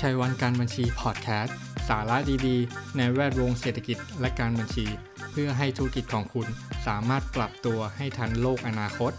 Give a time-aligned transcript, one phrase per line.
[0.00, 1.56] ชัยวันการบัญชีพอดแคสต์
[1.88, 2.16] สาระ
[2.46, 4.86] ดีๆ ในแวดวงเศรษฐกิจและการบัญชี
[5.30, 6.46] เพื่อให้ธุรกิจของคุณ
[6.86, 9.12] สามารถปรับตัวให้ทันโลกอนาคต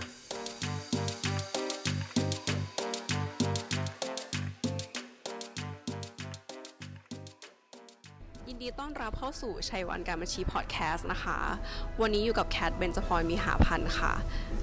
[9.41, 11.37] สู่ชัยวันการบัญชีพอดแคสต์นะคะ
[12.01, 14.13] วันนี้อยู่กับแคทเบนจพรมีหาพันธ์ค่ะ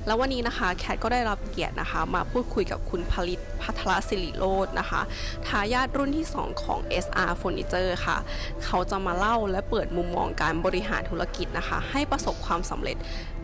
[0.06, 5.00] แล้ววันนี้นะคะแคทก็ได้รับเกียรตินะคะ มาพูดคุยกับคุณผลิตพัทรศิริโรจน์นะคะ
[5.46, 8.18] ทายาทรุ่นที่ 2 ของ SR Furniture ค่ะ
[8.64, 12.96] เขาจะมาเล่าและเปิดมุมมองการบริหารธุรกิจนะคะ ให้ประสบความสำเร็จ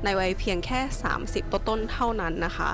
[0.05, 0.81] ในวัยเพียงแค่
[1.19, 2.71] 30 ต้นๆเท่านั้นนะคะ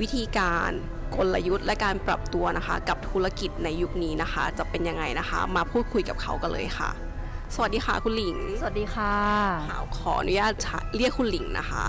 [0.00, 0.70] วิธีการ
[1.16, 7.09] กลยุทธ์และการปรับตัวนะคะ กับธุรกิจในยุคนี้นะคะ จะเป็นยังไงนะคะ มาพูดคุยกับเขากันเลยค่ะ
[7.54, 9.14] สวัสดีค่ะคุณหลิง สวัสดีค่ะ
[9.70, 10.52] ค่ะขออนุญาต
[10.96, 11.84] เรียกคุณหลิงนะคะ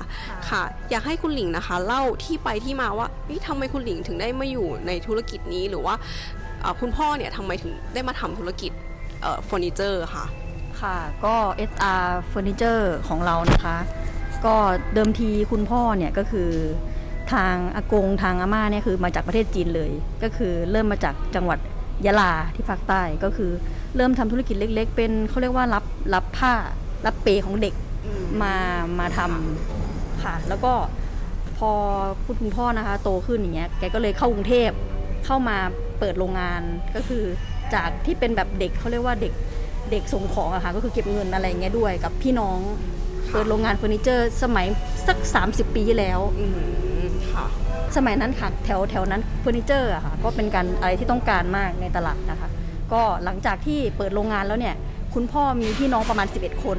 [0.50, 0.62] ค่ะ
[0.92, 5.96] อยากให้คุณหลิงนะคะ เล่าที่ไปที่มาว่าเฮ้ยทำไมคุณหลิงถึงได้มาอยู่ในธุรกิจนี้หรือว่า
[6.62, 8.72] เอ่อคุณพ่อเนี่ยทำไมถึงได้มาทำธุรกิจ
[9.22, 10.26] เอ่อเฟอร์นิเจอร์ค่ะ
[10.82, 10.96] ค่ะ
[11.26, 11.36] ก็
[11.72, 13.78] SR Furniture ของเรานะคะ
[14.46, 14.56] ก็
[14.94, 16.50] เดิมทีคุณพ่อเนี่ยก็คือ
[17.34, 19.92] ทางอากงทางอาม่าเนี่ยคือมาจากประเทศจีนเลย
[20.24, 21.60] ก็คือเริ่มมาจากจังหวัด
[22.06, 23.52] ยะลาที่ภาคใต้ก็คือ
[23.96, 26.54] เริ่มทำธุรกิจเล็ก ๆ เป็นเขาเรียกว่ารับรับผ้า
[27.06, 27.74] รับเปของเด็ก
[28.42, 28.56] มา
[29.00, 30.74] มาทำค่ะ แล้วก็
[31.58, 31.72] พอ
[32.26, 34.72] คุณคุณพ่อนะคะ โตขึ้นอย่างเงี้ยแกก็เลยเข้ากรุงเทพ
[35.26, 35.58] เข้ามา
[36.00, 36.62] เปิดโรงงาน
[36.96, 37.24] ก็คือ
[37.74, 39.34] จากที่เป็นแบบเด็กเขาเรียกว่าเด็ก
[39.92, 42.60] เด็กส่งของอะค่ะก็คือเก็บเงินอะไรเงี้ยด้วยกับพี่น้อง
[43.32, 44.68] เปิดโรงงานเฟอร์นิเจอร์สมัย
[45.08, 46.46] สัก 30 ปีที่แล้วอื
[47.06, 47.46] มค่ะ
[47.98, 52.50] สมัยนั้นค่ะแถวแถวนั้นเฟอร์นิเจอร์อะค่ะก็เป็นการอะไรที่ต้องการมากในตลาดนะคะ
[52.94, 54.76] ก็หลังจากที่เปิดโรงงานแล้วเนี่ย
[55.14, 56.78] คุณพ่อมีพี่น้องประมาณ 11 คน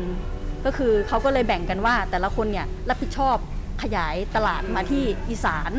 [0.64, 3.36] ก็คือเขาก็เลยแบ่งกันว่าแต่ละคนเนี่ยรับผิดชอบ
[3.82, 5.72] ขยายตลาดมาที่อีสาน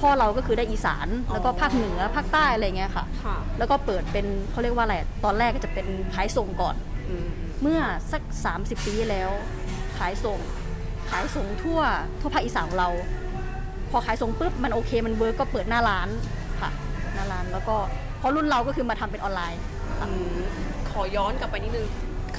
[0.00, 6.76] พ่อเราก็คือได้อีสานแล้วก็ภาคเหนือภาคใต้อะไรเงี้ยค่ะค่ะแล้วก็เปิดเป็นเขาเรียกว่าอะไรตอนแรกก็จะเป็นขายส่งก่อน
[7.08, 7.26] อืม
[7.62, 7.80] เมื่อ
[8.12, 8.22] สัก
[8.54, 9.30] 30 ปีที่แล้ว
[9.98, 10.38] ขายส่ง
[11.10, 11.80] ขายส่งทั่ว
[12.20, 12.90] ทั่วภาคอีสานของเรา
[13.90, 16.08] พอขายส่งปุ๊บมันโอเคมัน work ก็เปิดหน้าร้าน
[16.60, 16.70] ค่ะ
[17.14, 17.76] หน้าร้านแล้วก็
[18.18, 19.60] เพราะรุ่นเราก็คือมาทำเป็นออนไลน์
[20.02, 20.38] อืม
[20.90, 21.86] ขอย้อนกลับไปนิดนึง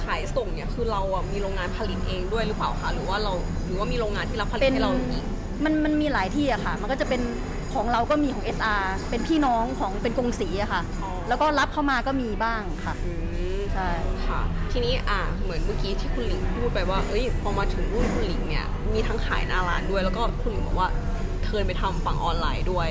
[0.02, 3.32] ขายส่งเนี่ยคือเราอะมีโรงงานผลิตเองด้วยหรือเปล่าคะหรือว่าเรา
[3.66, 5.24] หรือว่ามีโรงงานที่รับผลิตเป็นให้เราอีก
[5.64, 7.20] มันมันมีหลายที่อะค่ะ มันก็จะเป็น
[7.74, 13.12] ของเราก็มีของ SR เป็นพี่น้องของเป็นกงสีอะค่ะอ๋อแล้วก็รับเข้ามาก็มีบ้างค่ะอื
[13.56, 13.88] มใช่
[14.26, 14.40] ค่ะ
[14.72, 20.88] ทีนี้อะเหมือนเมื่อกี้ที่คุณหลิงพูดไปว่า เอ้ยพอมาถึงรุ่นคุณหลิงเนี่ยมีทั้งขายหน้าร้านด้วยแล้วก็คุณหลิงบอกว่า
[21.50, 22.88] เทิร์นไปทำฝั่งออนไลน์ด้วย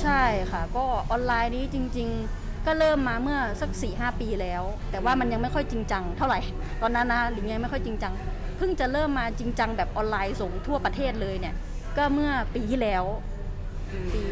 [0.00, 6.40] ใช่ค่ะ ก็ออนไลน์นี้จริง ๆ ก็เริ่มมาเมื่อสัก4ี่หปีแล้ว แต่ว่ามันยังไม่ค่อยจริงจังเท่าไหร่
[6.82, 8.12] ตอนนั้นนะหรือยังไม่ค่อยจริงจัง
[8.56, 11.54] เพิ่งจะเริ่มมาจริงจังแบบออนไลน์ส่งทั่วประเทศเลยเนี่ย
[11.96, 13.04] ก็เมื่อปีที่แล้ว
[14.14, 14.22] ปี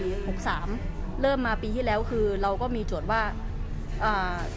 [0.56, 3.22] 63เริ่มมาปีที่แล้วคือเราก็มีโจทย์ว่า
[4.00, 4.02] เ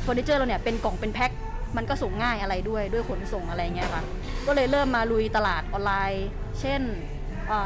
[0.06, 1.32] ฟอร์นิเจอร์เราเนี่ยเป็นกล่องเป็นแพ็ค
[1.78, 4.04] มันก็ส่งง่ายอะไรด้วยด้วยขนส่งอะไรเงี้ยค่ะ
[4.48, 6.26] ก็เลยเริ่มมาลุยตลาดออนไลน์
[6.60, 6.82] เช่น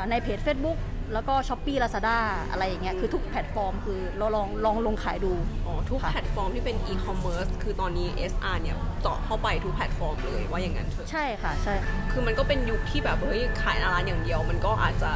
[0.09, 0.77] ในเพจ Facebook
[1.13, 2.17] แล้วก็ Shopee Lazada
[2.51, 5.33] อะไรอย่างเงี้ยคือทุกแพลตฟอร์มคือเราลองลองลงขายดู
[5.67, 11.75] อ๋อทุกค่ะแพลตฟอร์มที่เป็นอีคอมเมิร์ซคือตอนนี้ SR เนี่ยเจาะเข้าไปทุกแพลตฟอร์มเลยว่าอย่างนั้นเถอะใช่ค่ะใช่
[12.11, 15.11] คือมันก็เป็นยุคที่แบบเฮ้ยขายหน้าร้านอย่างเดียว มันก็อาจจะ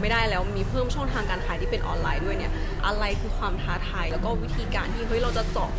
[0.00, 2.52] ไม่ได้แล้วมีเพิ่มช่องทางการขายที่เป็นออนไลน์ด้วยเนี่ย
[2.86, 5.70] อะไรคือความท้าทายแล้วก็วิธีการที่เฮ้ยเราจะเจาะ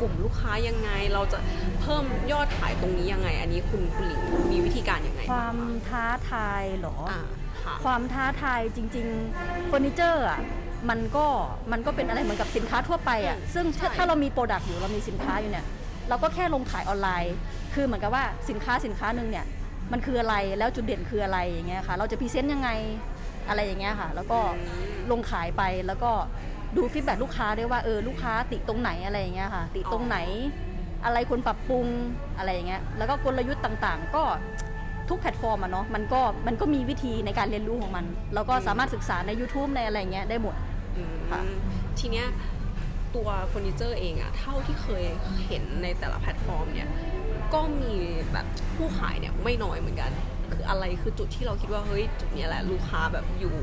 [0.00, 1.38] กลุ่มลูกค้ายังไง เราจะ
[1.82, 4.20] เพิ่มยอดขายตรงนี้ยังไง อันนี้คุณคุณหลิง
[4.52, 5.58] มีวิธีการยังไง ความ
[5.88, 7.20] ท้าทายเหรออ่า
[7.64, 10.40] ค่ะ ความท้าทายจริงๆเฟอร์นิเจอร์อะ
[10.90, 11.26] มันก็
[11.72, 15.66] มันก็เป็นอะไรเหมือนกับสินค้าทั่วไปอะซึ่งถ้าใช่ ถ้าเรามี product อยู่เรามีสินค้าอยู่เนี่ย
[16.08, 17.34] เราก็แค่ลงขายออนไลน์
[17.74, 19.46] คือเหมือนกับว่าสินค้าสินค้าหนึ่งเนี่ย
[19.92, 22.70] มันคืออะไรแล้วจุดเด่นคืออะไรอย่างเงี้ยค่ะ เราจะ present ยังไง
[23.48, 24.38] อะไรอย่างเงี้ยค่ะ แล้วก็
[25.10, 26.10] ลงขายไปแล้วก็
[26.76, 30.18] ดู feedback ลูกค้าด้วยว่าเออลูกค้าติตรงไหนอะไรอย่างเงี้ยค่ะ ติตรงไหน
[31.04, 31.86] อะไรควรปรับปรุง
[32.38, 34.22] อะไรอย่างเงี้ยแล้วก็กลยุทธ์ต่างๆ ก็
[35.12, 38.04] ทุกแพลตฟอร์มอะเนาะมันก็มันก็มีวิธีในการเรียนรู้ของมัน
[38.34, 40.54] แล้วก็สามารถศึกษาใน YouTube ในอะไรเงี้ยได้หมด
[40.96, 41.42] อืมค่ะ
[41.98, 42.26] ทีเนี้ย
[43.14, 45.04] ตัวเฟอร์นิเจอร์เองอะเท่าที่เคย
[45.46, 46.88] เห็นในแต่ละแพลตฟอร์มเนี่ย
[47.54, 47.94] ก็มี
[48.32, 48.46] แบบ
[48.76, 50.10] ผู้ขายเนี่ยไม่น้อยเหมือนกัน
[50.52, 53.56] คืออะไรคือจุดที่เราคิดว่าเฮ้ยจุดเนี้ยแหละลูกค้าแบบอยู่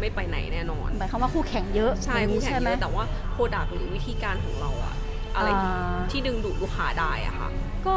[0.00, 3.04] ไม่ไปไหนแน่นอนหมายความว่าคู่แข่งเยอะใช่อย่างนี้ใช่ไหมคู่นี้แข่งเยอะแต่ว่า
[3.34, 4.94] โปรดักหรือวิธีการของเราอะ
[5.36, 7.48] อะไรที่อ่าที่ดึงดูดลูกค้าได้อะค่ะ
[7.86, 7.96] ก็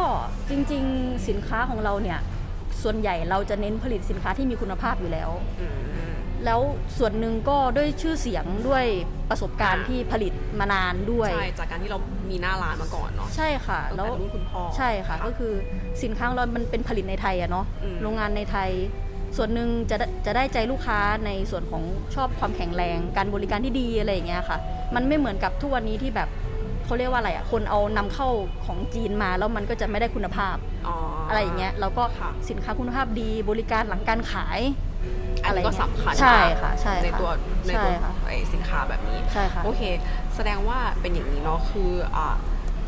[0.50, 2.20] จริงๆสินค้าของเราเนี่ย
[2.86, 5.30] ส่วนใหญ่เราจะเน้นผลิตสินค้าที่มีคุณภาพอยู่แล้ว
[5.62, 5.76] อืม
[6.46, 6.62] แล้ว
[6.98, 8.86] ส่วนหนึ่งก็ด้วยชื่อเสียงด้วย
[9.30, 12.00] ประสบการณ์อ่าที่ผลิตมานานด้วย ใช่ จากการที่เรา
[12.30, 15.54] มีหน้าร้านมาก่อนเนาะ ใช่ค่ะตั้งแล้วแต่รุ่นคุณพ่อ ใช่ค่ะ ก็คือ
[16.04, 18.70] สินค้าของเรา มันเป็นผลิตในไทยอะเนาะอืมโรงงานในไทย
[19.38, 21.84] ส่วนหนึ่งจะได้จะได้ใจลูกค้าในส่วนของ
[22.16, 24.58] ชอบความแข็งแรง การบริการที่ดีอะไรอย่างเงี้ยค่ะ
[24.96, 26.30] มันไม่เหมือนกับทุกวันนี้ที่แบบ
[26.86, 28.28] เขาเรียกว่าอะไรอะคนเอานำเข้า
[28.66, 30.56] ของจีนมาแล้วมันก็จะไม่ได้คุณภาพ
[30.88, 34.60] อ๋อออะไรอย่างเงี้ยเราก็ค่ะสินค้าคุณภาพดีบริการหลังการขาย
[35.44, 37.32] อันนี้ก็สำคัญใช่มากค่ะใช่ในค่ะตัว
[37.68, 39.82] ในใช่ตัวค่ะไอสินค้าแบบนี้ใช่ค่ะโอเค
[40.36, 42.36] แสดงว่าเป็นอย่างนี้เนาะคืออา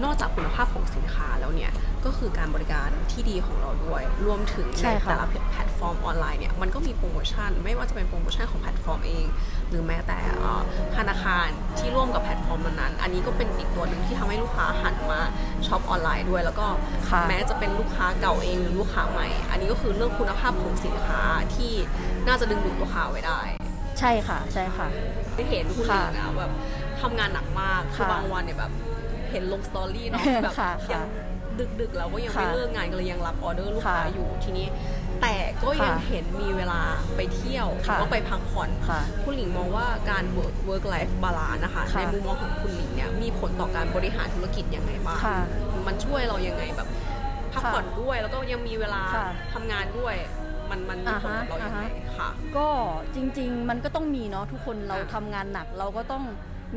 [0.04, 1.72] นอกจากคุณภาพของสินค้าแล้วเนี่ย
[2.06, 9.26] ก็คือการบริการที่ดีของเราด้วย รวมถึงใช่ในค่ะแต่ละแพลตฟอร์มออนไลน์เนี่ยมันก็มีโปรโมชั่น ไม่ว่าจะเป็นโปรโมชั่นของแพลตฟอร์มเอง
[9.70, 10.62] หรือแม้แต่เอ่อ
[10.96, 11.48] ธนาคาร
[11.78, 15.20] ที่ร่วมกับแพลตฟอร์มนั้นๆอันนี้ก็เป็นอีกตัวหนึ่งที่ทำให้ลูกค้าหันมา
[15.68, 16.68] ช็อปออนไลน์ด้วย แล้วก็
[17.10, 21.22] ค่ะแม้จะเป็นลูกค้าเก่าเองหรือลูกค้าใหม่ อันนี้ก็คือเรื่องคุณภาพของสินค้า
[21.56, 21.72] ที่
[22.28, 23.40] น่าจะดึงดูดลูกค้าไว้ได้
[24.00, 24.88] ใช่ค่ะใช่ค่ะ
[25.36, 26.52] ได้เห็นคุณหลิงอะแบบ
[27.02, 28.72] ทำงานหนักมากคือค่ะบางวันเนี่ยแบบ
[29.32, 31.04] เห็นลง story เนาะแบบค่ะยัค่ะ
[31.60, 34.68] ดึกดึกๆแล้วก็ยังไม่ค่ะเลิกงานก็เลยยังรับออเดอร์ลูกค้าค่ะอยู่ทีนี้
[35.22, 36.82] แต่ก็ยังค่ะเห็นมีเวลา
[37.16, 45.38] ไปเที่ยวหรือค่ะว่าไปพักผ่อนค่ะคุณหลิงมองว่าการ work work life balance นะคะค่ะในมุมมองของคุณหลิงเนี่ยมีผลต่อการบริหารธุรกิจยังไงบ้างค่ะ
[45.88, 46.88] มันช่วยเรายังไงแบบ
[47.54, 50.16] พักค่ะผ่อนด้วยแล้วก็ยังมีเวลาค่ะทำงานด้วย
[50.70, 52.68] มันมันมีผลกับเราอ่าฮะยังไงอ่าฮะค่ะก็
[53.16, 56.24] จริง ๆ มันก็ต้องมีเนาะทุกคนเราอะทำงานหนักเราก็ต้อง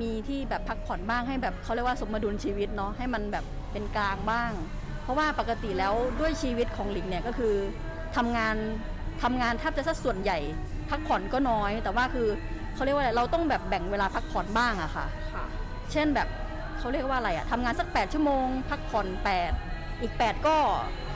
[0.01, 4.51] มีที่แบบพักผ่อนบ้างให้แบบเขาเรียกว่าสมดุลชีวิตเนาะให้มันแบบเป็นกลางบ้าง
[5.03, 7.55] เพราะว่าปกติแล้วด้วยชีวิตของหลิงเนี่ยก็คือ
[8.17, 8.57] ทำงาน
[9.23, 10.39] ทำงานแทบจะสัดส่วนใหญ่
[10.91, 12.29] พักผ่อนก็น้อย แต่ว่าคือ
[12.75, 15.45] เขาเรียกว่าอะไรเราต้องแบบแบ่งเวลาพักผ่อนบ้างอะค่ะค่ะ
[15.93, 16.29] เช่นแบบ
[16.79, 19.07] เขาเรียกว่าอะไรอะทำงานสัก 8 ชั่วโมง พักผ่อน
[19.55, 20.57] 8 อีก 8 ก็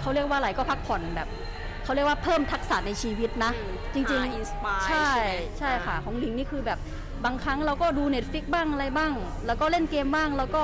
[0.01, 1.29] เขาเรียกว่าอะไรก็พักผ่อนแบบ
[1.85, 3.53] เขาเรียกว่าเพิ่มทักษะในชีวิตนะ
[3.95, 4.05] จริง
[4.35, 5.11] inspire ๆใช่
[5.59, 6.79] ใช่ค่ะ ของหลิงนี่คือแบบ
[7.25, 9.13] บางครั้งเราก็ดู Netflix บ้างอะไรบ้าง
[9.47, 10.63] แล้วก็เล่นเกมบ้างแล้วก็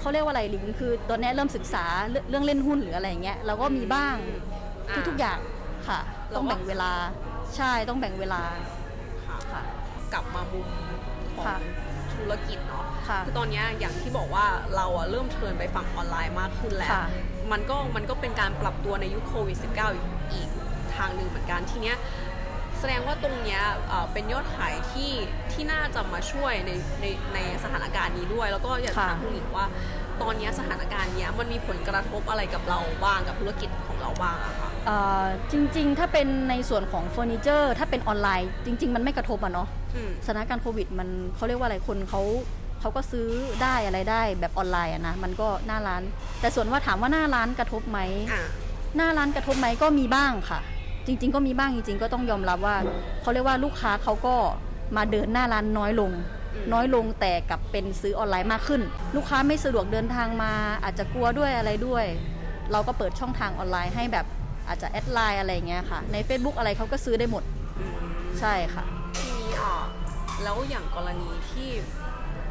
[0.00, 4.14] เขาเรียกว่าอะไรหลิงคือตอนนี้เริ่มศึกษาเรื่องเรื่องเล่นหุ้นหรืออะไรอย่างเงี้ยเราก็มีบ้าง
[5.08, 5.38] ทุกๆอย่าง
[5.88, 6.00] ค่ะ
[6.34, 6.92] ต้องแบ่งเวลา
[7.56, 8.42] ใช่ต้องแบ่งเวลา
[9.26, 9.62] ค่ะค่ะ
[10.12, 10.68] กลับมามุม
[11.36, 11.58] ของค่ะ
[12.14, 14.46] ธุรกิจเนาะค่ะคือตอนเนี้ยอย่างที่บอกว่า
[14.76, 17.06] เราอะเริ่ม turn ไปฝั่งออนไลน์มากขึ้นแล้วค่ะ
[17.52, 20.48] มันก็มันก็เป็นการปรับตัวในยุคโควิด -19 อีก
[20.96, 21.96] ทางหนึ่งเหมือนกันทีเนี้ย
[22.78, 25.12] แสดงว่าตรงเนี้ยเอ่อเป็นยอดขายที่
[25.52, 26.70] ที่น่าจะมาช่วยใน
[27.00, 29.66] ในในสถานการณ์นี้ด้วย แล้วก็อยากจะค่ะถามคุณหญิงว่า
[30.22, 42.22] ตอนเนี้ยสถานการณ์เนี้ยมันมีผลกระทบอะไรกับเราบ้างกับธุรกิจของเราบ้างอะคะเอ่อจริงๆ ถ้าเป็นในส่วนของเฟอร์นิเจอร์ ถ้าเป็นออนไลน์ จริง ๆ มันไม่กระทบอะเนาะอืม สถานการณ์โควิดมันเขาเรียกว่าอะไรคนเขา
[42.80, 43.28] เขาก็ซื้อ
[43.62, 46.02] ได้อะไรได้แบบออนไลน์อะนะมันก็หน้าร้าน
[46.40, 47.98] แต่ส่วนว่าถามว่าหน้าร้านกระทบไหม
[48.32, 48.42] อ่า
[48.96, 50.60] หน้าร้านกระทบไหมก็มีบ้างค่ะ
[51.06, 52.76] จริง ๆ ก็มีบ้างจริง ๆ ก็ต้องยอมรับว่า
[53.22, 54.34] เขาเรียกว่าลูกค้าเขาก็
[54.96, 56.41] มาเดินหน้าร้านน้อยลงอืม
[56.72, 58.82] น้อยลงแต่กลับเป็นซื้อออนไลน์มากขึ้น
[59.16, 60.52] ลูกค้าไม่สะดวกเดินทางมา
[60.84, 62.04] อาจจะกลัวด้วยอะไรด้วย
[62.72, 64.26] เราก็เปิดช่องทางออนไลน์ให้แบบ
[64.68, 67.42] อาจจะแอดไลน์อะไรอย่างเงี้ยค่ะ ใน Facebook อะไรเขาก็ซื้อได้หมด
[67.78, 67.94] อืม
[68.40, 68.84] ใช่ค่ะ
[69.16, 69.74] ทีนี้อะ
[70.42, 71.68] แล้วอย่างกรณีที่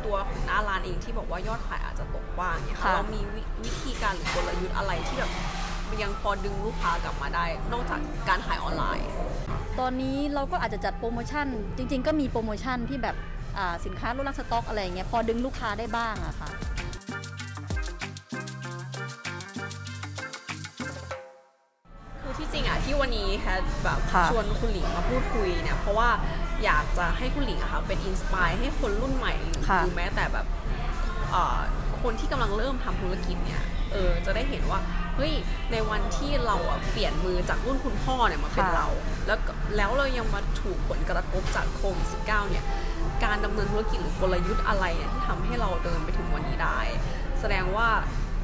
[0.06, 5.32] ตัวของหน้าร้านเองที่บอกว่ายอดขายอาจจะตกบ้างเนี่ยค่ะ เรามีวิวิธีการหรือกลยุทธ์อะไรที่แบบ
[6.04, 8.00] ยังพอดึงลูกค้ากลับมาได้ นอกจาก
[8.30, 9.08] การขายออนไลน์
[9.80, 11.48] ตอนนี้เราก็อาจจะจัดโปรโมชั่น
[11.78, 13.41] จริง ๆ ก็มีโปรโมชั่นที่แบบอ่า
[13.86, 16.50] สินค้าลดราคาสต็อกอะไรอย่างเงี้ยพอดึงลูกค้าได้บ้างอะค่ะ
[22.22, 26.10] คือที่จริงอะที่วันนี้แคทแบบค่ะชวนคุณหลิงมาพูดคุยเนี่ยเพราะว่า
[26.64, 30.46] อยากจะให้คุณหลิงอะค่ะเป็นอินสปายให้คนรุ่นใหม่หรือค่ะหรือแม้แต่แบบ
[31.32, 31.60] เอ่อ
[32.02, 33.62] คนที่กำลังเริ่มทำธุรกิจเนี่ย
[33.92, 34.80] เออจะได้เห็นว่า
[35.16, 35.34] เฮ้ย
[35.72, 38.88] ในวันที่เราอะเปลี่ยนมือจากรุ่นคุณพ่อเนี่ยมาเป็นค่ะเรา
[39.28, 42.66] แล้วก็แล้วเรายังมาถูกผลกระทบจากโควิด -19 เนี่ย
[43.24, 46.80] การดำเนินธุรกิจหรือกลยุทธ์อะไรเนี่ยที่ทำให้เราเดินไปถึงวันนี้ได้
[47.40, 47.88] แสดงว่า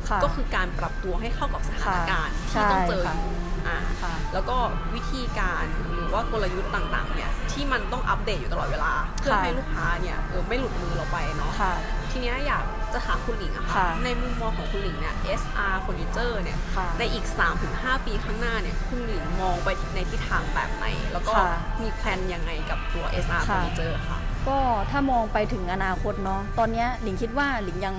[0.10, 3.36] ค่ะก็คือการปรับตัวให้เข้ากับสถานการณ์ค่ะที่ต้องเจอใช่อค่ะยู่
[3.68, 4.58] อ่าค่ะแล้วก็
[4.96, 11.74] วิธีการหรือว่ากลยุทธ์ต่างๆเนี่ยที่มันต้องอัปเดตอยู่ตลอดเวลาเพื่อค่ะให้ลูกค้าเนี่ยเออไม่หลุดมือเราไปเนาะค่ะ
[12.12, 17.26] ทีเนี้ยอยากจะถามคุณหลิงอะค่ะค่ะในมุมมองของคุณหลิงเนี่ย SR Furniture เนี่ยค่ะในอีก
[17.66, 21.48] 3-5 ปีข้างหน้าเนี่ยคุณหลิงมองไปในทิศทางแบบไหน แล้วก็ค่ะ
[21.82, 24.20] มีแพลนยังไงกับตัว SR ค่ะ Furniture ค่ะ
[24.50, 24.60] ก็
[24.92, 27.96] ถ้ามองไปถึงอนาคตเนาะตอนเนี้ยหลิงคิดว่าหลิงยัง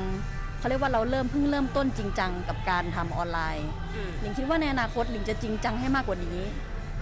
[0.59, 6.41] เขาเรียกว่าเราเริ่มเพิ่งเริ่มต้นจริงจังกับการทำออนไลน์อืมหลิงคิดว่าในอนาคตหลิงจะจริงจังให้มากกว่านี้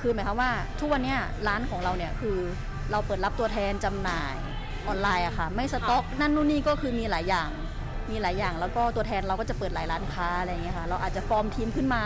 [0.00, 0.50] คือหมายความว่า
[0.80, 2.38] ทุกวันเนี้ยร้านของเราเนี่ยคือ
[2.90, 4.34] เราเปิดรับตัวแทนจำหน่าย
[4.88, 7.50] ออนไลน์อะค่ะ ไม่สต็อก นั่นนู่นนี่ก็คือมีหลายอย่าง
[8.10, 12.02] มีหลายอย่างแล้วก็ตัวแทนเราก็จะเปิดหลายร้านค้าอะไรอย่างเงี้ยค่ะ เราอาจจะฟอร์มทีมขึ้นมา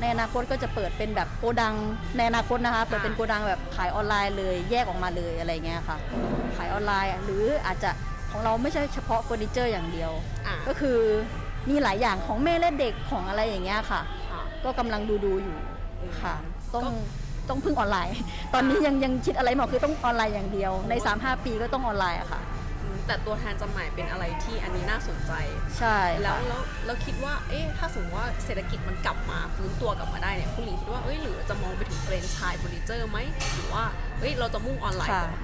[0.00, 1.74] ในอนาคตก็จะเปิดเป็นแบบโกดัง
[2.16, 5.98] ในอนาคตนะคะเปิดเป็นโกดังแบบขายออนไลน์เลยแยกออกมาเลยอะไรเงี้ยค่ะ
[6.56, 7.90] ขายออนไลน์อะหรืออาจจะ
[8.30, 10.12] ของเราไม่ใช่เฉพาะเฟอร์นิเจอร์อย่างเดียว
[10.46, 10.98] อ่าก็คือ
[11.70, 14.00] มีหลายอย่างของแม่และเด็กของอะไรอย่างเงี้ยค่ะ
[14.30, 15.56] ค่ะก็กำลังดูดูๆอยู่
[16.20, 16.34] ค่ะ
[16.74, 16.90] ต้องก็
[17.48, 18.16] ต้องพึ่งออนไลน์
[18.54, 22.47] ตอนนี้ยังยังคิดอะไรไม่ออกคือต้องออนไลน์อย่างเดียว ใน 3-5 ปีก็ต้องออนไลน์อะค่ะอืม
[23.08, 25.32] แต่ตัวแทนจำหน่ายเป็นอะไรที่อันนี้น่าสนใจ
[25.78, 33.18] ใช่แล้วค่ะแล้วแล้วคิดว่า เอ๊ะ ถ้าสมมติว่าเศรษฐกิจมันกลับมาฟื้นตัวกลับมาได้เนี่ยคุณหลิงคิดว่า เอ้ย หรือจะมองไปถึงแฟรนไชส์เฟอร์นิเจอร์ไหม
[33.54, 33.84] หรือว่า
[34.18, 35.38] เฮ้ย เราจะมุ่งออนไลน์ค่ะ ก่อน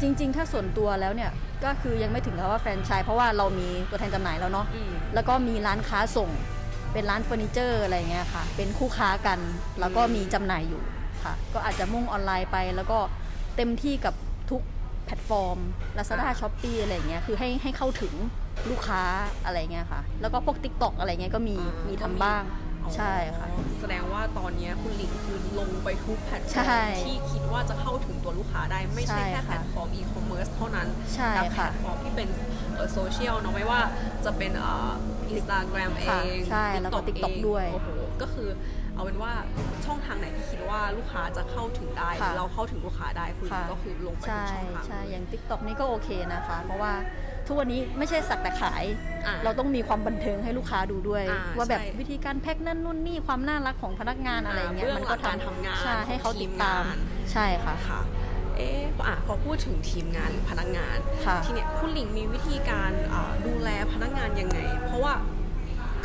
[0.00, 1.30] จริง ๆ ถ้าส่วนตัวแล้วเนี่ย
[1.64, 6.30] ก็คือยังไม่ถึงกับว่าแฟรนไชส์เพราะว่าเรามีตัวแทนจำหน่ายแล้วเนาะ อืม แล้วก็มีร้านค้าส่ง
[6.92, 9.38] เป็นร้านเฟอร์นิเจอร์อะไรเงี้ยค่ะ เป็นคู่ค้ากัน
[9.80, 10.82] แล้วก็มีจำหน่ายอยู่
[11.24, 12.98] ค่ะ ก็อาจจะมุ่งออนไลน์ไป แล้วก็
[13.56, 15.58] เต็มที่กับทุกแพลตฟอร์ม
[15.98, 18.14] Lazada อ่า Shopee อะไรเงี้ยคือให้ให้เข้าถึง
[18.70, 19.02] ลูกค้า
[19.44, 22.42] อะไรเงี้ยค่ะ แล้วก็พวก TikTok อะไรเงี้ยก็มีอ่ามีมีทำบ้าง
[22.96, 32.28] ใช่ค่ะอ๋อแสดงว่าตอนเนี้ยคุณหลิงคือลงไปทุกแพลตฟอใช่ร์มที่คิดว่าจะเข้าถึงตัวลูกค้าได้ไม่ใช่ใช่แค่ค่ะแพลตฟอร์มอีคอมเมิร์ซเท่านั้นใช่แต่แพลค่ะตฟอร์มที่เป็น
[32.92, 33.80] โซเชียลเนาะไม่ว่า
[34.24, 37.88] จะเป็นอินสตาแกรมเอค่ะงใช่แล้วก็ TikTok เองด้วยโอ้โห
[38.22, 38.48] ก็คือ
[38.94, 39.32] เอาเป็นว่า
[39.84, 46.92] ช่องทางไหนที่คิดว่าลูกค้าจะเข้าถึงได้หรือค่ะเราเข้าถึงลูกค้าได้คุณหลิงค่ะ ก็คือลงไปทุใช่กช่องทาง ใช่อย่าง TikTok นี่ก็โอเคนะคะ เพราะว่า
[47.46, 48.84] ทุกวันนี้ไม่ใช่สักแต่ขาย
[49.26, 58.00] อะเราต้องมีความบันเทิงให้ลูกค้าดูด้วย อ่าว่าแบบใช่วิธีการแพ็คนั่นนู่นนี่ความน่ารักของพนักงานอะไรอย่างเงี้ยเบื้องมันหลัก็งการทำงานใช่ให้เขาติดตาม ของทีมงาน ใช่ค่ะ ค่ะ
[58.56, 65.12] เอ๊ะอะพอพูดถึงทีมงานหรือพนักงาน ค่ะ ทีเนี้ยคุณหลิงมีวิธีการอ่าดูแลพนักงานยังไง เพราะว่า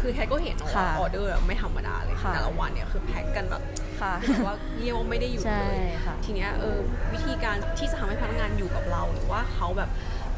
[0.05, 3.63] คือแคก็เห็นว่าค่ะออเดอร์ไม่ธรรมดาเลยค่ะแต่ละวันเนี่ยคือแพ็คกันแบบ
[4.01, 6.79] ค่ะคือแบบว่าเรียกว่าไม่ได้หยุดใช่เลยค่ะทีเนี้ยเออ
[7.13, 9.89] วิธีการที่จะทำให้พนักงานอยู่กับเราหรือว่าเขาแบบ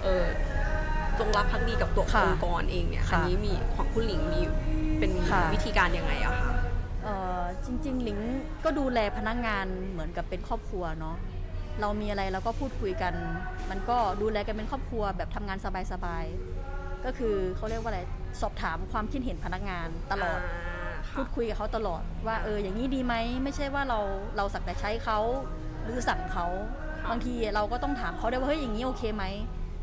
[0.03, 0.23] เออ
[1.19, 4.41] จงรักภักดีกับตัวค่ะองค์กรเองเนี่ยค่ะอันนี้มีของคุณหลิงมี
[4.99, 6.51] เป็นค่ะวิธีการยังไงอะคะ
[7.03, 8.19] เอ่อจริงๆ หลิง
[8.63, 11.17] ก็ดูแลพนักงานเหมือนกับเป็นครอบครัวเนาะ
[11.81, 13.13] เรามีอะไรเราก็พูดคุยกัน
[13.69, 15.57] มันก็ดูแลกันเป็นครอบครัวแบบทำงาน
[15.91, 16.56] สบายๆ
[17.05, 18.01] ก็คือเขาเรียกว่าอะไร
[18.41, 20.67] สอบถามความคิดเห็นพนักงานตลอดา
[21.15, 23.99] พูดคุยกับเขาตลอดว่าเอออย่างนี้ดีไหมไม่ใช่ว่าเรา
[24.37, 25.19] เราสักแต่ใช้เขา
[25.83, 26.47] หรือสั่งเขา
[27.09, 29.23] บางทีเราก็ต้องถามเขาได้วยว่าเฮ้ยอย่างนี้โอเคไหม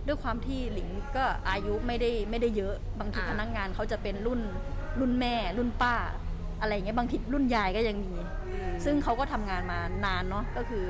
[0.06, 4.40] ด้วยความที่หลิงก็อายุไม่ได้ไม่ได้เยอะ บางทีอ่าพนักงานเขาจะเป็นรุ่น
[5.00, 5.94] รุ่นแม่ รุ่นป้า
[6.60, 8.12] อะไรอย่างเงี้ยบางทีรุ่นยายก็ยังมี
[8.52, 10.84] อืมซึ่งเขาก็ทำงานมานานเนาะก็คือ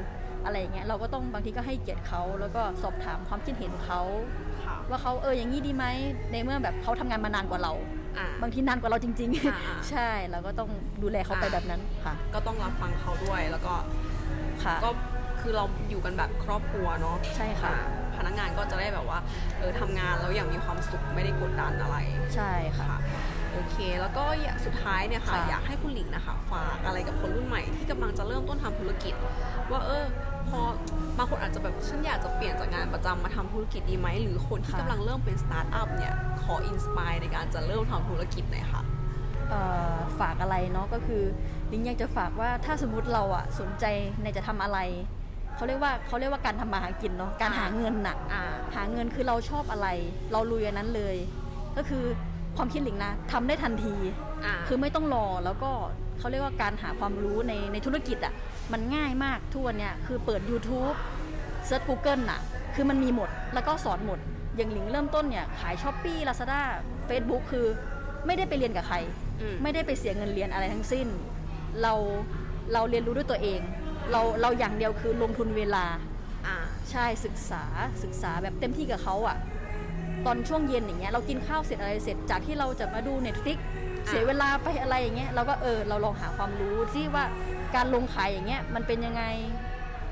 [0.45, 4.01] อะไรอย่างเงี้ยเราก็ต้องบางทีก็ให้เกียรติเขาแล้วก็สอบถามความคิดเห็นเขา
[4.67, 5.85] ค่ะว่าเขาเอออย่างนี้ดีไหม
[6.33, 7.73] ในเมื่อแบบเขาทำงานมานานกว่าเรา
[8.19, 10.71] อ่าบางทีนานกว่าเราจริงอ่าอ่าๆใช่เราก็ต้อง
[11.03, 13.75] ดูแลเขาไปอ่าแบบนั้นค่ะ ก็ต้องรับฟังเขาด้วยแล้วก็
[14.65, 14.91] ค่ะก็
[15.41, 17.87] คือเราอยู่กันแบบครอบครัวเนาะใช่ค่ะอ่า
[18.17, 19.19] พนักงานก็จะได้แบบว่า
[19.59, 21.97] เออทำงานแล้วอย่างมีความสุขไม่ได้กดดันอะไร
[22.35, 22.99] ใช่ค่ะค่ะ
[23.53, 29.15] โอเค แล้วก็อยากสุดท้ายเนี่ยค่ะค่ะ อยากให้คุณหลิงนะคะ ฝากอะไรกับคนรุ่นใหม่ที่กำลังจะเริ่มต้นทำธุรกิจ
[29.71, 30.05] ว่าเออ
[30.51, 30.61] พอ
[31.19, 38.83] บางคนอาจจะแบบฉันอยากจะเปลี่ยนจากงานประจำมาทำธุรกิจดีไหมหรือคนที่ค่ะกำลังเริ่มเป็นสตาร์ทอัพเนี่ยขอ inspire ในการจะเริ่มทำธุรกิจหน่อยค่ะ
[39.51, 39.61] เอ่
[39.93, 41.23] อฝากอะไรเนาะก็คือ
[41.73, 43.85] หลิงอยากจะฝากว่าถ้าสมมุติเราอะสนใจ
[44.23, 44.79] ในจะทำอะไร
[45.57, 48.43] เขาเรียกว่าเขาเรียกว่าการทำมาหากินเนาะการหาเงินน่ะอ่า
[48.75, 49.89] หาเงินคือเราชอบอะไร
[50.33, 51.17] เราลุยอันนั้นเลย
[51.77, 52.05] ก็คือ
[52.57, 53.95] ความคิดหลิงนะทำได้ทันที
[54.45, 55.71] อ่าคือไม่ต้องรอแล้วก็
[56.19, 58.35] เขาเรียกว่าการหาความรู้ในในธุรกิจอะ่ะ
[58.73, 60.97] มันง่ายมากทุกวันเนี่ยคือเปิด YouTube
[61.67, 62.41] เซิร์ช Google น่ะ
[62.75, 64.19] คือมันมีหมด แล้วก็สอนหมด
[64.57, 66.61] อย่างหลิงเริ่มต้นเนี่ย ขาย s h อ p e e Lazada
[67.09, 67.67] Facebook คือ
[68.27, 68.97] ไม่ได้ไปเรียนกับใคร
[69.41, 71.07] อืมไม่ได้ไปเสียเงินเรียนอะไรทั้งสิ้น
[71.83, 71.93] เรา
[72.73, 73.61] เราเรียนรู้ด้วยตัวเอง
[74.11, 75.85] เราเราอย่างเดียวคือลงทุนเวลา
[76.47, 76.57] อ่า
[76.91, 77.65] ใช่ศึกษา
[78.03, 79.37] ศึกษาแบบเต็มที่กับเขาอะ
[80.27, 83.59] ตอนช่วงเย็นอย่างเงี้ยเรากินข้าวเสร็จอะไรเสร็จจากที่เราจะมาดู Netflix
[84.09, 87.25] เสียเวลาไปอะไรอย่างเงี้ยเราก็เออเราลองหาความรู้ที่ว่า
[87.77, 89.25] การลงขายอย่างเงี้ยมันเป็นยังไง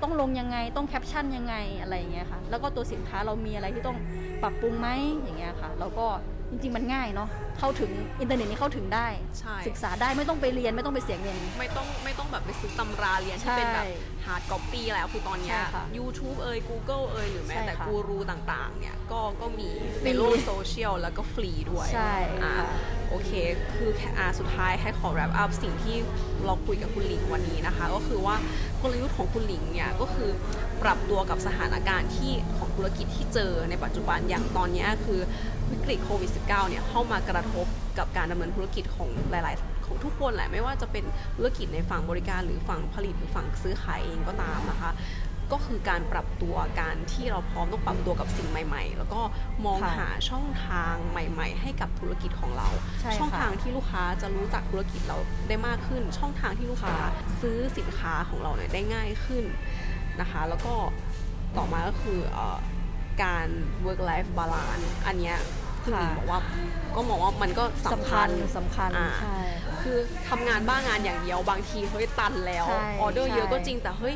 [0.02, 3.98] ต้องลงยังไงต้องแคปชั่นยังไงอะไรอย่างเงี้ยค่ะ แล้วก็ตัวสินค้าเรามีอะไรที่ต้อง
[4.42, 4.88] ปรับปรุงไหม
[5.22, 6.06] อย่างเงี้ยค่ะ แล้วก็
[6.50, 7.28] จริง ๆ มันง่ายเนาะ
[7.58, 7.90] เข้าถึง
[8.20, 9.08] อินเทอร์เน็ตนี้เข้าถึงได้
[9.40, 19.68] ใช่ ศึกษาได้ไม่ต้องไปเรียนไม่ต้องไปเสียเงิน ไม่ต้องไม่ต้องแบบไปซื้อตำราเรียนที่เป็นแบบใช่ hard copy แล้วคือตอนเนี้ย ใช่ค่ะ YouTube เอ่ย Google เอ่ยหรือแม้ใช่แต่ค่ะกูรูต่างๆ เนี่ยก็ก็มี
[20.00, 22.70] ฟรีในโลกโซเชียลแล้วก็ฟรีด้วยใช่อ่า ค่ะ
[23.12, 23.32] โอเค
[23.74, 25.96] คืออาสุดท้ายให้ขอ wrap up สิ่งที่
[26.44, 28.36] เราคุยกับคุณหลิงวันนี้นะคะ ก็คือว่า
[28.82, 30.30] กลยุทธ์ของคุณหลิงเนี่ยก็คือ
[30.82, 35.20] ปรับตัวกับสถานการณ์ที่ของธุรกิจที่เจอในปัจจุบันอย่างตอนนี้คือ
[35.70, 37.66] วิกฤตโควิด -19 เนี่ยเข้ามากระทบ
[37.98, 41.04] กับการดำเนินธุรกิจของหลาย ๆ ของทุกคนแหละไม่ว่าจะเป็น
[41.36, 44.90] ธุรกิจในฝั่งบริการหรือฝั่งผลิตหรือฝั่งซื้อขายเองก็ตามนะคะ
[45.52, 49.20] ก็คือการปรับตัวการที่เราพร้อมต้องปรับตัวกับสิ่งใหม่ ๆ แล้วก็
[49.64, 52.68] มองค่ะหาช่องทางใหม่ ๆ ให้กับธุรกิจของเรา
[53.00, 55.18] ใช่ค่ะช่องทางที่ลูกค้าจะรู้จักธุรกิจเรา
[55.48, 56.94] ได้มากขึ้น ช่องทางที่ลูกค้า
[57.40, 59.44] ซื้อสินค้าของเราเนี่ยได้ง่ายขึ้น
[60.20, 60.74] นะคะ แล้วก็
[61.56, 62.58] ต่อมาก็คือเออ
[63.22, 63.48] การ
[63.84, 65.38] work life balance อันเนี้ย
[65.82, 66.40] คุณหลิงค่ะบอกว่า
[66.96, 74.14] ก็มองว่ามันก็สำคัญสำคัญอ่าใช่ค่ะคือทำงานบ้างงานอย่างเดียวบางทีเฮ้ยตันแล้วใช่ออเดอร์เยอะใช่ก็จริงแต่เฮ้ย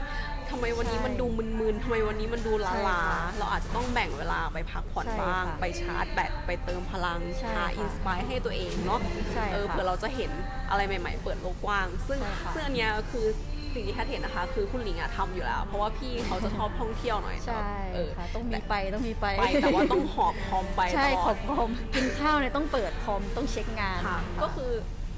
[0.51, 1.27] ทำไมวันนี้ใช่มันดู
[1.61, 9.01] มึนๆทำไมวันนี้มันดูใช่ล้าค่ะๆเราอาจจะต้องแบ่งเวลาไปพักผ่อนใช่บ้างค่ะไปชาร์จแบตไปเติมพลังใช่หาค่ะอินสปายให้ตัวเองเนาะ
[9.33, 10.31] ใช่เออค่ะเผื่อเราจะเห็น
[10.71, 13.27] อะไรใหม่ ๆ เปิดโลกกว้าง ซึ่งใช่ค่ะซึ่งอันเนี้ยคือ
[13.75, 24.73] สิ่งที่แคทเห็นนะคะ คือคุณหลิงอะทำอยู่แล้ว เพราะว่าพี่เขาจะชอบท่องเที่ยวหน่อยใช่เออค่ะต้องมีไปต้องมีไปไปแต่ว่าต้องหอบคอมไปใช่ตลขออดบคอมกินข้าวเนี่ยต้องเปิดคอมต้องเช็คงานค่ะก็คือ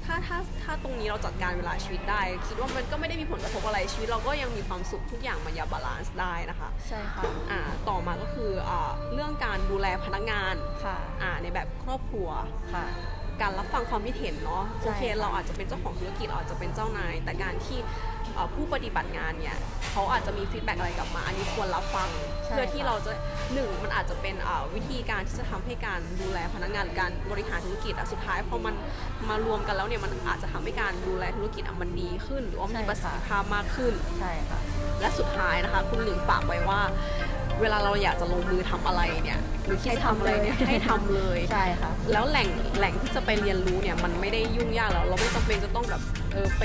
[0.09, 12.29] ถ้าถ้าถ้าตรงนี้เราจัดการเวลาชีวิตได้ คิดว่ามันก็ไม่ได้มีผลกระทบอะไรชีวิตเราก็ยังมีความสุขทุกอย่างมันยัง balance ได้นะคะใช่ค่ะอ่าต่อมาก็คืออ่าเรื่องการดูแลพนักงานค่ะอ่าในแบบครอบครัว
[12.73, 12.85] ค่ะ
[13.41, 18.18] การรับฟังความคิดเห็นเนาะใช่โอเคค่ะเราอาจจะเป็นเจ้าของธุรกิจเราอาจจะเป็นเจ้านาย แต่การที่เอ่อ
[18.55, 19.57] ผู้ปฏิบัติงานเนี่ย
[19.91, 22.09] เขาอาจจะมี feedback อะไรกลับมา อันนี้ควรรับฟัง
[22.45, 23.11] ใช่เพื่อที่ค่ะเราจะ
[23.53, 28.75] หนึ่งมันอาจจะเป็นอ่าวิธีการที่จะทำให้การดูแลพนักงานหรือการบริหารธุรกิจอะสุดท้ายพอมัน
[29.29, 34.59] มารวมกันแล้วเนี่ยมันอาจจะทำให้การดูแลธุรกิจอะมันดีขึ้น หรือว่ามีประสิทธิภาพมากขึ้นใช่ค่ะ
[35.01, 36.81] และสุดท้ายนะคะคุณหลิงฝากไว้ว่า
[37.61, 46.01] เวลาเราอยากจะลงมือทำอะไรเนี่ยหรือคิดจะทำอะไรเนี่ยให้ให้ทำทำเลเลยยใช่ค่ะแล้วแหล่งแหล่งที่จะไปเรียนรู้เนี่ยมันไม่ได้ยุ่งยากแล้วเราไม่จำเป็นจะต้องแบบ
[46.33, 46.63] เออไป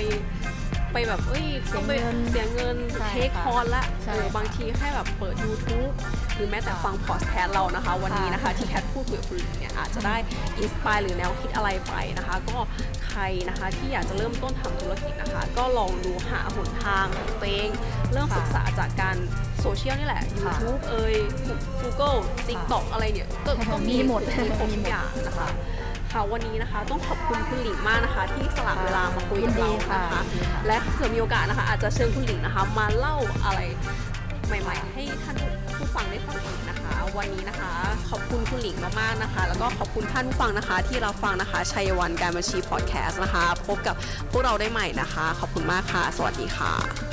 [0.95, 5.93] ไปแบบเอ้ยเสียต้องไปเงินเสียเงินใช่ take ค่ะคอร์สละใช่เออค่ะบางทีให้แบบเปิด YouTube
[6.35, 10.17] หรือแม้แต่ฟังพอดแคสต์เรานะคะ วันนี้นะคะที่แคทพูดคุยกับคุณหลิงเนี่ยอาจจะได้
[10.59, 12.59] inspire หรือแนวคิดอะไรไปนะคะ ก็
[13.09, 17.71] ใครนะคะที่อยากจะเริ่มต้นทำธุรกิจนะคะ ก็ลองดูหาหนทางของตัวเอง
[18.13, 19.17] เริ่มศึกษาจากการ
[19.61, 21.15] โซเชียลนี่แหละค่ะ YouTube เอ่ย
[21.81, 25.49] Google TikTok อะไรเนี่ยก็ก็มีมีหมดมีครบมีทุหมกดอย่างนะคะ
[26.15, 33.61] ค่ะวันนี้นะคะ ต้องขอบคุณคุณหลิงมากนะคะ ที่สละเวลามาคุยกับเรายินดีค่ะนะคะยินดีค่ะและเผื่อมีโอกาสนะคะ อาจจะเชิญคุณหลิงนะคะ มาเล่าอะไร
[34.47, 35.37] ใหม่ ๆ ให้ท่าน
[35.77, 37.71] ผู้ฟังได้ฟังอีกนะคะ วันนี้นะคะ
[38.11, 43.95] ขอบคุณคุณหลิงมากๆนะคะ แล้วก็ขอบคุณท่านผู้ฟังนะคะ ที่เราฟังนะคะชัยวันการบัญชีพอดแคสต์นะคะ พบกับ
[44.31, 47.04] พวกเราได้ใหม่นะคะ ขอบคุณมากค่ะ สวัสดีค่ะ